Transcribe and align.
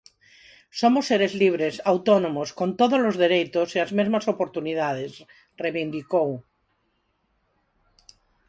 "Somos 0.79 1.07
seres 1.09 1.33
libres, 1.41 1.75
autónomos, 1.91 2.49
con 2.59 2.69
todos 2.79 3.01
os 3.09 3.15
dereitos 3.23 3.69
e 3.77 3.79
as 3.85 3.91
mesmas 3.97 4.25
oportunidades", 4.33 5.11
reivindicou. 5.63 6.29